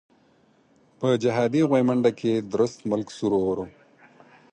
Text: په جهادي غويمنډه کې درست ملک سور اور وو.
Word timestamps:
په 0.99 1.07
جهادي 1.23 1.61
غويمنډه 1.69 2.11
کې 2.19 2.31
درست 2.53 2.79
ملک 2.89 3.07
سور 3.17 3.31
اور 3.41 3.57
وو. 3.59 3.65